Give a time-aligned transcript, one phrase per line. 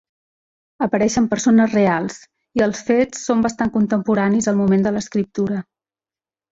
[0.85, 2.17] Apareixen persones reals
[2.61, 5.67] i els fets són bastant contemporanis al moment de l'escriptura.